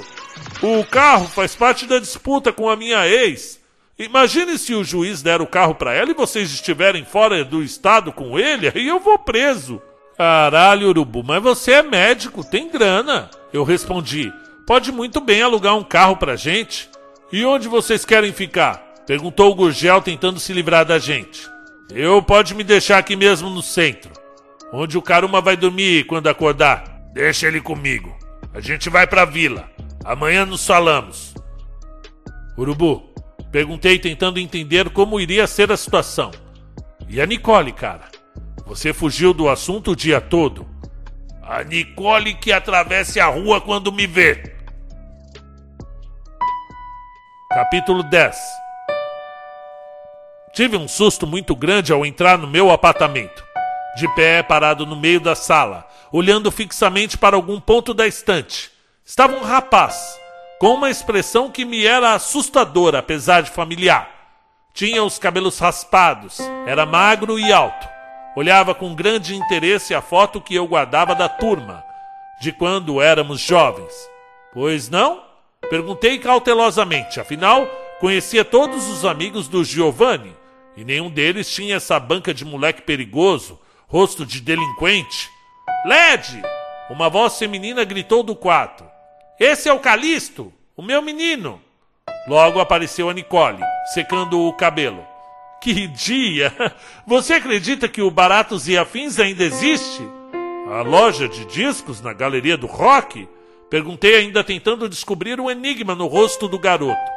[0.62, 3.57] O carro faz parte da disputa com a minha ex.
[4.00, 8.12] Imagine se o juiz der o carro para ela e vocês estiverem fora do estado
[8.12, 9.82] com ele, aí eu vou preso.
[10.16, 13.30] Caralho, Urubu, mas você é médico, tem grana.
[13.52, 14.32] Eu respondi:
[14.68, 16.90] Pode muito bem alugar um carro pra gente.
[17.32, 18.78] E onde vocês querem ficar?
[19.08, 21.50] Perguntou o Gurgel tentando se livrar da gente.
[21.90, 24.12] Eu pode me deixar aqui mesmo no centro.
[24.74, 26.84] Onde o Caruma vai dormir quando acordar?
[27.14, 28.14] Deixa ele comigo.
[28.54, 29.70] A gente vai pra vila.
[30.04, 31.34] Amanhã nos falamos.
[32.58, 33.10] Urubu,
[33.52, 36.32] perguntei tentando entender como iria ser a situação.
[37.08, 38.06] E a Nicole, cara?
[38.66, 40.68] Você fugiu do assunto o dia todo.
[41.42, 44.56] A Nicole que atravesse a rua quando me vê.
[47.50, 48.36] Capítulo 10
[50.54, 53.46] Tive um susto muito grande ao entrar no meu apartamento.
[53.96, 58.72] De pé, parado no meio da sala, olhando fixamente para algum ponto da estante,
[59.06, 60.20] estava um rapaz,
[60.60, 64.10] com uma expressão que me era assustadora, apesar de familiar.
[64.74, 67.88] Tinha os cabelos raspados, era magro e alto.
[68.36, 71.84] Olhava com grande interesse a foto que eu guardava da turma,
[72.40, 73.94] de quando éramos jovens.
[74.54, 75.24] Pois não?
[75.70, 77.68] Perguntei cautelosamente, afinal,
[78.00, 80.36] conhecia todos os amigos do Giovanni
[80.76, 85.30] e nenhum deles tinha essa banca de moleque perigoso, rosto de delinquente.
[85.86, 86.42] Led!
[86.90, 88.87] Uma voz feminina gritou do quarto.
[89.40, 91.62] Esse é o Calisto, o meu menino.
[92.28, 95.06] Logo apareceu a Nicole, secando o cabelo.
[95.62, 96.52] Que dia!
[97.06, 100.02] Você acredita que o Baratos e Afins ainda existe?
[100.72, 103.30] A loja de discos na galeria do rock?
[103.70, 107.12] Perguntei ainda tentando descobrir um enigma no rosto do garoto.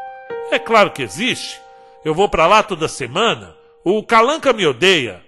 [0.50, 1.58] É claro que existe.
[2.04, 3.56] Eu vou para lá toda semana.
[3.82, 5.24] O Calanca me odeia.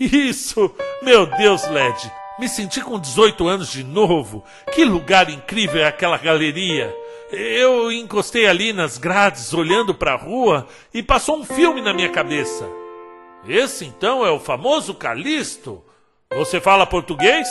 [0.00, 0.74] Isso!
[1.02, 2.21] Meu Deus, Led!
[2.42, 4.42] Me senti com 18 anos de novo.
[4.74, 6.92] Que lugar incrível é aquela galeria!
[7.30, 12.08] Eu encostei ali nas grades, olhando para a rua, e passou um filme na minha
[12.08, 12.68] cabeça.
[13.46, 15.84] Esse então é o famoso Calisto?
[16.34, 17.46] Você fala português?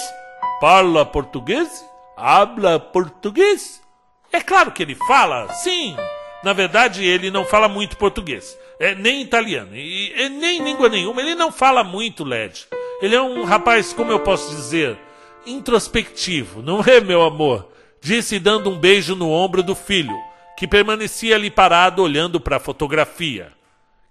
[0.59, 1.85] Fala português?
[2.17, 3.81] Habla português?
[4.29, 5.95] É claro que ele fala, sim.
[6.43, 11.21] Na verdade, ele não fala muito português, é nem italiano, e, e nem língua nenhuma.
[11.21, 12.67] Ele não fala muito, Led.
[13.01, 14.97] Ele é um rapaz, como eu posso dizer,
[15.45, 17.71] introspectivo, não é, meu amor?
[17.99, 20.15] Disse dando um beijo no ombro do filho,
[20.55, 23.51] que permanecia ali parado olhando para a fotografia.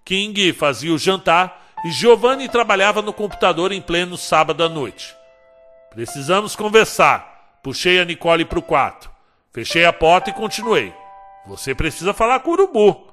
[0.03, 5.15] King fazia o jantar e Giovanni trabalhava no computador em pleno sábado à noite.
[5.91, 7.59] Precisamos conversar.
[7.63, 9.09] Puxei a Nicole para o quarto.
[9.53, 10.93] Fechei a porta e continuei.
[11.45, 13.07] Você precisa falar com o urubu.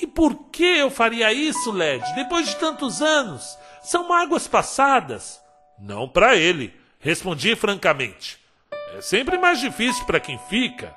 [0.00, 2.04] E por que eu faria isso, Led?
[2.14, 3.56] Depois de tantos anos?
[3.86, 5.40] São mágoas passadas.
[5.78, 8.36] Não para ele, respondi francamente.
[8.96, 10.92] É sempre mais difícil para quem fica.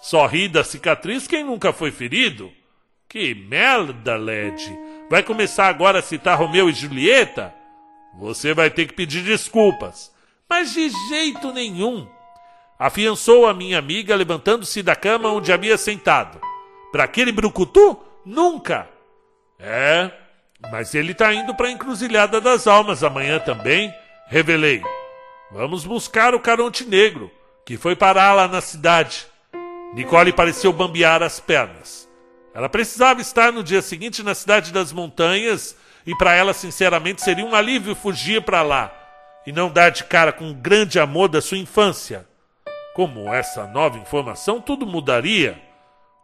[0.00, 2.50] Só ri da cicatriz quem nunca foi ferido.
[3.08, 4.60] Que merda, Led.
[5.08, 7.54] Vai começar agora a citar Romeu e Julieta?
[8.18, 10.12] Você vai ter que pedir desculpas.
[10.48, 12.08] Mas de jeito nenhum.
[12.76, 16.40] Afiançou a minha amiga, levantando-se da cama onde havia sentado.
[16.90, 17.96] Para aquele brucutu?
[18.26, 18.88] Nunca!
[19.60, 20.10] É,
[20.70, 23.94] mas ele está indo para a encruzilhada das almas amanhã também,
[24.26, 24.82] revelei.
[25.50, 27.30] Vamos buscar o Caronte Negro,
[27.66, 29.26] que foi parar lá na cidade.
[29.94, 32.08] Nicole pareceu bambear as pernas.
[32.54, 37.44] Ela precisava estar no dia seguinte na cidade das montanhas e para ela, sinceramente, seria
[37.44, 38.92] um alívio fugir para lá
[39.46, 42.26] e não dar de cara com o grande amor da sua infância.
[42.94, 45.60] Como essa nova informação, tudo mudaria.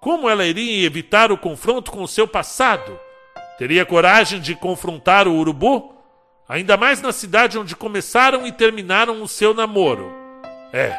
[0.00, 2.98] Como ela iria evitar o confronto com o seu passado?
[3.58, 5.92] Teria coragem de confrontar o urubu?
[6.48, 10.14] Ainda mais na cidade onde começaram e terminaram o seu namoro.
[10.72, 10.96] É,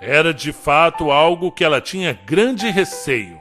[0.00, 3.40] era de fato algo que ela tinha grande receio.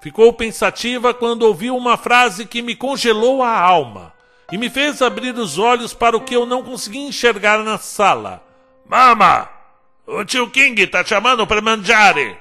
[0.00, 4.14] Ficou pensativa quando ouviu uma frase que me congelou a alma
[4.52, 8.42] e me fez abrir os olhos para o que eu não conseguia enxergar na sala.
[8.88, 9.48] Mama!
[10.06, 12.38] O tio King tá chamando para mangiare.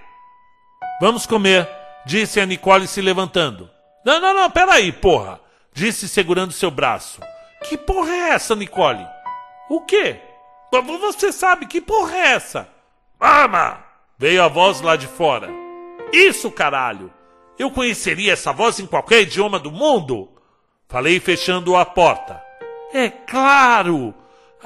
[1.02, 1.68] Vamos comer,
[2.06, 3.75] disse a Nicole se levantando.
[4.06, 5.42] Não, não, não, peraí, porra,
[5.74, 7.20] disse segurando seu braço.
[7.68, 9.06] Que porra é essa, Nicole?
[9.68, 10.22] O quê?
[10.72, 12.70] Você sabe que porra é essa?
[13.20, 13.84] Mama!
[14.16, 15.50] Veio a voz lá de fora.
[16.14, 17.12] Isso, caralho!
[17.58, 20.30] Eu conheceria essa voz em qualquer idioma do mundo?
[20.88, 22.44] Falei fechando a porta.
[22.94, 24.14] É claro!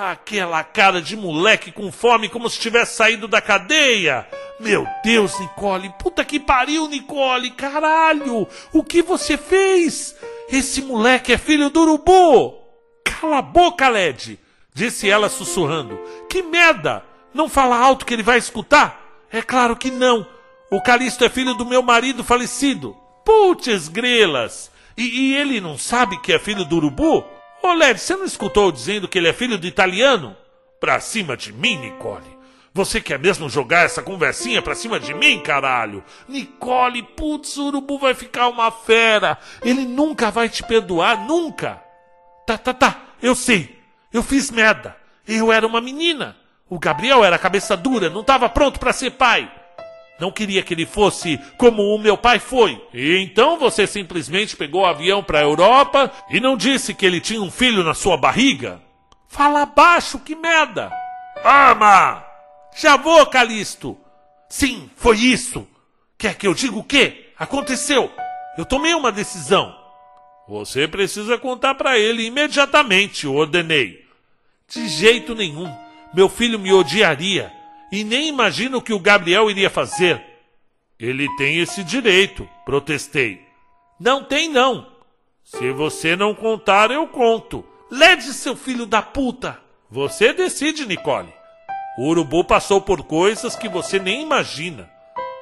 [0.02, 4.26] Aquela cara de moleque com fome como se tivesse saído da cadeia.
[4.58, 8.47] Meu Deus, Nicole, puta que pariu, Nicole, caralho!
[8.72, 10.16] O que você fez?
[10.47, 12.62] Esse moleque é filho do urubu!
[13.04, 14.39] Cala a boca, Led!
[14.74, 16.00] Disse ela sussurrando.
[16.30, 17.04] Que merda!
[17.34, 19.04] Não fala alto que ele vai escutar?
[19.30, 20.26] É claro que não.
[20.72, 22.95] O Calisto é filho do meu marido falecido.
[23.26, 24.72] Putz, grelas!
[24.95, 27.39] E, e ele não sabe que é filho do urubu?
[27.62, 30.36] Ô, Led, você não escutou dizendo que ele é filho de italiano?
[30.80, 32.39] Pra cima de mim, Nicole.
[32.74, 36.03] Você quer mesmo jogar essa conversinha pra cima de mim, caralho?
[36.28, 39.38] Nicole, putz, o urubu vai ficar uma fera.
[39.62, 41.82] Ele nunca vai te perdoar, nunca.
[42.45, 43.78] Tá, tá, tá, eu sei.
[44.14, 44.95] Eu fiz merda.
[45.28, 46.38] Eu era uma menina.
[46.70, 49.51] O Gabriel era cabeça dura, não estava pronto para ser pai.
[50.20, 52.82] Não queria que ele fosse como o meu pai foi.
[52.94, 57.22] E então você simplesmente pegou o avião para a Europa e não disse que ele
[57.22, 58.82] tinha um filho na sua barriga?
[59.28, 60.92] Fala baixo, que merda!
[61.44, 62.24] Ama!
[62.76, 63.98] Já vou, Calisto!
[64.50, 65.68] Sim, foi isso!
[66.18, 67.30] Quer que eu diga o quê?
[67.38, 68.12] Aconteceu!
[68.58, 69.74] Eu tomei uma decisão.
[70.48, 74.04] Você precisa contar para ele imediatamente, ordenei.
[74.68, 75.72] De jeito nenhum.
[76.14, 77.54] Meu filho me odiaria.
[77.92, 80.24] E nem imagino o que o Gabriel iria fazer.
[81.00, 83.42] Ele tem esse direito, protestei.
[84.00, 84.88] Não tem, não.
[85.44, 87.66] Se você não contar, eu conto.
[87.90, 89.60] Lede seu filho da puta.
[89.90, 91.34] Você decide, Nicole.
[91.98, 94.90] O urubu passou por coisas que você nem imagina.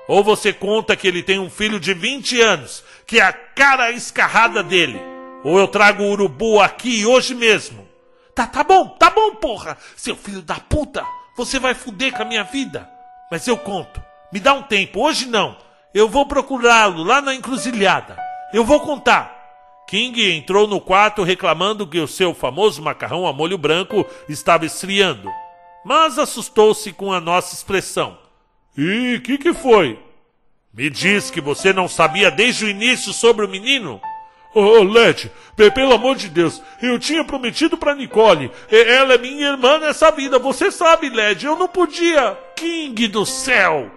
[0.08, 3.92] Ou você conta que ele tem um filho de 20 anos, que é a cara
[3.92, 5.00] escarrada dele.
[5.44, 7.88] Ou eu trago o urubu aqui hoje mesmo.
[8.34, 9.78] Tá, tá bom, tá bom, porra.
[9.96, 11.06] Seu filho da puta.
[11.38, 12.90] Você vai fuder com a minha vida.
[13.30, 14.04] Mas eu conto.
[14.34, 15.02] Me dá um tempo.
[15.02, 15.56] Hoje não.
[15.94, 18.18] Eu vou procurá-lo lá na encruzilhada.
[18.52, 19.38] Eu vou contar.
[19.88, 25.32] King entrou no quarto reclamando que o seu famoso macarrão a molho branco estava esfriando.
[25.86, 28.18] Mas assustou-se com a nossa expressão.
[28.76, 29.98] E que que foi?
[30.74, 34.02] Me diz que você não sabia desde o início sobre o menino?
[34.60, 35.32] Oh, Led,
[35.76, 38.50] pelo amor de Deus, eu tinha prometido para Nicole.
[38.72, 42.36] Ela é minha irmã nessa vida, você sabe, Led, eu não podia.
[42.56, 43.92] King do céu!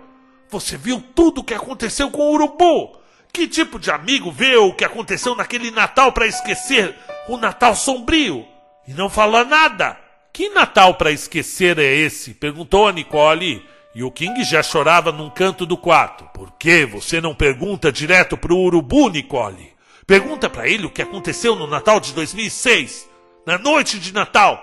[0.50, 2.94] Você viu tudo o que aconteceu com o urubu?
[3.32, 6.94] Que tipo de amigo vê o que aconteceu naquele Natal para esquecer?
[7.26, 8.44] O Natal sombrio.
[8.86, 9.98] E não fala nada.
[10.34, 12.34] Que Natal para esquecer é esse?
[12.34, 13.66] Perguntou a Nicole.
[13.94, 16.24] E o King já chorava num canto do quarto.
[16.34, 19.69] Por que você não pergunta direto pro urubu, Nicole?
[20.10, 23.08] Pergunta para ele o que aconteceu no Natal de 2006,
[23.46, 24.60] na noite de Natal.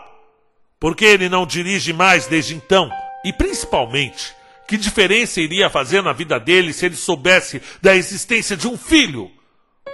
[0.78, 2.90] Por que ele não dirige mais desde então?
[3.24, 4.36] E principalmente,
[4.68, 9.32] que diferença iria fazer na vida dele se ele soubesse da existência de um filho?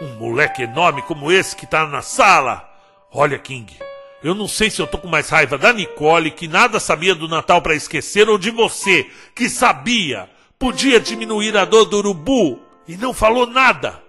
[0.02, 2.68] Um moleque enorme como esse que tá na sala.
[3.12, 3.78] Olha, King,
[4.24, 7.28] eu não sei se eu tô com mais raiva da Nicole, que nada sabia do
[7.28, 10.28] Natal para esquecer, ou de você, que sabia,
[10.58, 14.03] podia diminuir a dor do urubu e não falou nada.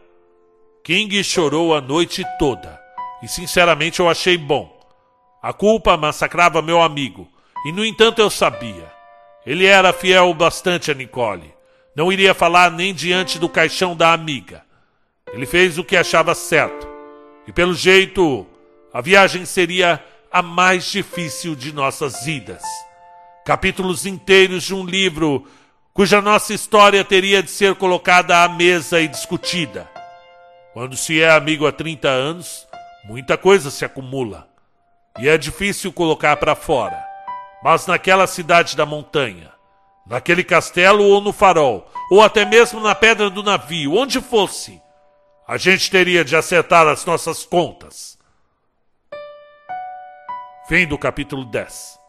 [0.85, 2.79] King chorou a noite toda.
[3.23, 4.71] E sinceramente eu achei bom.
[5.43, 7.27] A culpa massacrava meu amigo.
[7.65, 8.93] E no entanto eu sabia.
[9.47, 11.55] Ele era fiel bastante a Nicole.
[11.97, 14.63] Não iria falar nem diante do caixão da amiga.
[15.33, 16.87] Ele fez o que achava certo.
[17.47, 18.47] E pelo jeito,
[18.93, 22.63] a viagem seria a mais difícil de nossas vidas.
[23.47, 25.47] Capítulos inteiros de um livro
[25.95, 29.94] cuja nossa história teria de ser colocada à mesa e discutida.
[30.75, 32.67] Quando se é amigo há 30 anos,
[33.05, 34.49] muita coisa se acumula.
[35.21, 37.01] E é difícil colocar para fora.
[37.63, 39.53] Mas naquela cidade da montanha,
[40.05, 44.83] naquele castelo ou no farol, ou até mesmo na pedra do navio, onde fosse,
[45.47, 48.19] a gente teria de acertar as nossas contas.
[50.67, 52.04] Fim do capítulo 10.